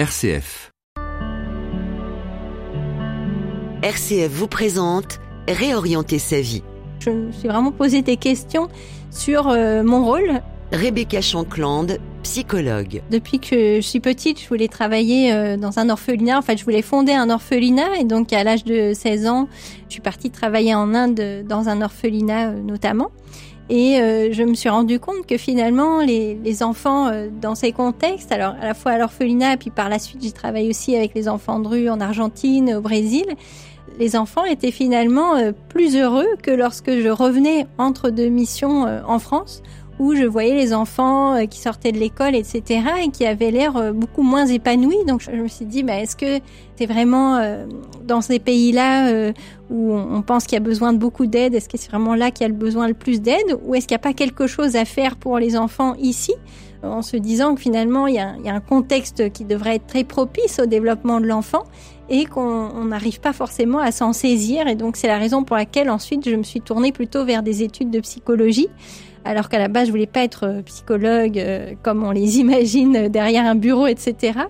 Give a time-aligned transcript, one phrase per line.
[0.00, 0.70] RCF.
[3.82, 6.62] RCF vous présente Réorienter sa vie.
[7.00, 8.70] Je me suis vraiment posé des questions
[9.10, 10.40] sur euh, mon rôle.
[10.72, 13.02] Rebecca Chanclande, psychologue.
[13.10, 16.38] Depuis que je suis petite, je voulais travailler euh, dans un orphelinat.
[16.38, 17.98] En fait, je voulais fonder un orphelinat.
[18.00, 19.48] Et donc, à l'âge de 16 ans,
[19.88, 23.10] je suis partie travailler en Inde dans un orphelinat euh, notamment.
[23.68, 27.10] Et euh, je me suis rendu compte que finalement, les, enfants
[27.40, 30.68] dans ces contextes, alors à la fois à l'orphelinat, puis par la suite, j'ai travaillé
[30.68, 33.26] aussi avec les enfants de rue en Argentine, au Brésil.
[34.00, 35.34] Les enfants étaient finalement
[35.68, 39.62] plus heureux que lorsque je revenais entre deux missions en France,
[40.00, 44.22] où je voyais les enfants qui sortaient de l'école, etc., et qui avaient l'air beaucoup
[44.22, 45.04] moins épanouis.
[45.06, 46.40] Donc je me suis dit, bah, est-ce que
[46.76, 47.38] c'est vraiment
[48.04, 49.32] dans ces pays-là
[49.68, 52.30] où on pense qu'il y a besoin de beaucoup d'aide, est-ce que c'est vraiment là
[52.30, 54.46] qu'il y a le besoin le plus d'aide, ou est-ce qu'il n'y a pas quelque
[54.46, 56.32] chose à faire pour les enfants ici
[56.82, 60.58] en se disant que finalement il y, a, un contexte qui devrait être très propice
[60.60, 61.64] au développement de l'enfant
[62.08, 64.66] et qu'on n'arrive pas forcément à s'en saisir.
[64.66, 67.62] Et donc c'est la raison pour laquelle ensuite je me suis tournée plutôt vers des
[67.62, 68.68] études de psychologie
[69.24, 72.96] alors qu'à la base je voulais pas être euh, psychologue euh, comme on les imagine
[72.96, 74.40] euh, derrière un bureau, etc.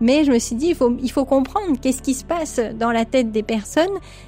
[0.00, 2.92] Mais je me suis dit il faut il faut comprendre qu'est-ce qui se passe dans
[2.92, 3.86] la tête des personnes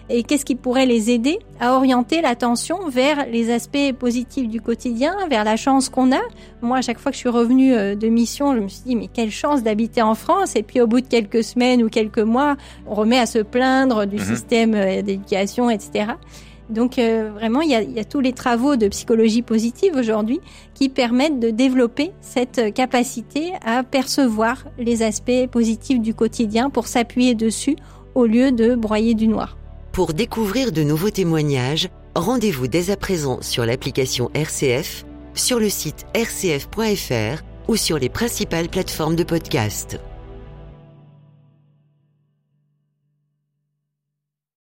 [0.08, 5.14] et qu'est-ce qui pourrait les aider à orienter l'attention vers les aspects positifs du quotidien,
[5.28, 6.20] vers la chance qu'on a.
[6.62, 9.06] Moi, à chaque fois que je suis revenue de mission, je me suis dit mais
[9.06, 10.56] quelle chance d'habiter en France.
[10.56, 12.56] Et puis au bout de quelques semaines ou quelques mois,
[12.88, 14.24] on remet à se plaindre du mmh.
[14.24, 16.14] système d'éducation, etc.
[16.70, 19.94] Donc euh, vraiment, il y, a, il y, a, tous les travaux de psychologie positive
[19.96, 20.40] aujourd'hui
[20.74, 27.34] qui permettent de développer cette capacité à percevoir les aspects positifs du quotidien pour s'appuyer
[27.34, 27.76] dessus
[28.14, 29.56] au lieu de broyer du noir.
[29.92, 35.04] Pour découvrir de nouveaux témoignages, rendez-vous dès à présent sur l'application RCF,
[35.34, 40.00] sur le site rcf.fr ou sur les principales plateformes de podcast.